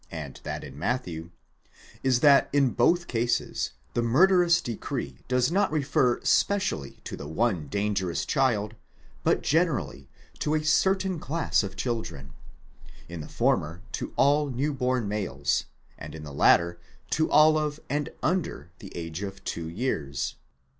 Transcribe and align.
ii, 0.11 0.17
and 0.17 0.39
that 0.41 0.63
in 0.63 0.79
Matthew, 0.79 1.29
is 2.01 2.21
that 2.21 2.49
in 2.51 2.71
both 2.71 3.05
cases 3.07 3.73
the 3.93 4.01
murderous 4.01 4.59
decree 4.59 5.19
does 5.27 5.51
not 5.51 5.71
refer 5.71 6.19
specially 6.23 6.99
to 7.03 7.15
the 7.15 7.27
one 7.27 7.67
dangerous 7.67 8.25
child, 8.25 8.75
but 9.23 9.43
generally 9.43 10.09
to 10.39 10.55
a 10.55 10.63
certain 10.63 11.19
class 11.19 11.61
of 11.61 11.75
children; 11.75 12.33
in 13.07 13.21
the 13.21 13.29
former, 13.29 13.83
to 13.91 14.11
all 14.15 14.49
new 14.49 14.73
born 14.73 15.07
males, 15.07 15.65
in 15.99 16.23
the 16.23 16.33
latter 16.33 16.79
to 17.11 17.29
all 17.29 17.55
of 17.55 17.79
and 17.87 18.09
under 18.23 18.71
the 18.79 18.91
age 18.97 19.21
of 19.21 19.43
two 19.43 19.69
years. 19.69 20.33